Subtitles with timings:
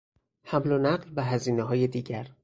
[0.43, 2.27] حمل و نقل و هزینههای دیگر